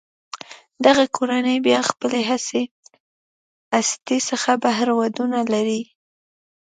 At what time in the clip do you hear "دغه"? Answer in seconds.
0.85-1.03